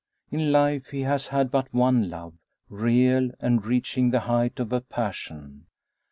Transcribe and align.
In 0.31 0.51
life 0.51 0.87
he 0.87 1.01
has 1.01 1.27
had 1.27 1.51
but 1.51 1.71
one 1.71 2.09
love, 2.09 2.33
real, 2.69 3.29
and 3.39 3.63
reaching 3.63 4.09
the 4.09 4.21
height 4.21 4.59
of 4.59 4.73
a 4.73 4.81
passion. 4.81 5.67